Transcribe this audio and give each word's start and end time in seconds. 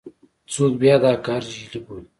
څوک 0.53 0.71
بیا 0.81 0.95
دا 1.03 1.11
کار 1.25 1.41
جعل 1.51 1.75
بولي. 1.85 2.03